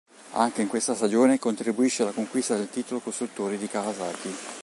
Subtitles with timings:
[0.31, 4.35] Anche in questa stagione contribuisce alla conquista del titolo costruttori di Kawasaki.